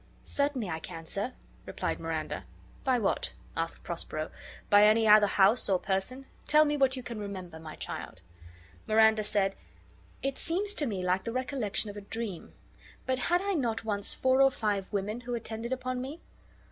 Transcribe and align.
"Certainly 0.23 0.67
I 0.67 0.79
can, 0.79 1.05
sir," 1.05 1.33
replied 1.67 1.99
Miranda. 1.99 2.45
"By 2.83 2.97
what?" 2.97 3.33
asked 3.55 3.83
Prospero; 3.83 4.31
"by 4.67 4.87
any 4.87 5.07
other 5.07 5.27
house 5.27 5.69
or 5.69 5.77
person? 5.77 6.25
Tell 6.47 6.65
me 6.65 6.75
what 6.75 6.95
you 6.95 7.03
can 7.03 7.19
remember, 7.19 7.59
my 7.59 7.75
child." 7.75 8.23
Miranda 8.87 9.23
said: 9.23 9.55
"It 10.23 10.39
seems 10.39 10.73
to 10.73 10.87
me 10.87 11.03
like 11.03 11.23
the 11.23 11.31
recollection 11.31 11.91
of 11.91 11.97
a 11.97 12.01
dream. 12.01 12.53
But 13.05 13.19
had 13.29 13.43
I 13.43 13.53
not 13.53 13.85
once 13.85 14.15
four 14.15 14.41
or 14.41 14.49
five 14.49 14.91
women 14.91 15.21
who 15.21 15.35
attended 15.35 15.71
upon 15.71 16.01
me?" 16.01 16.19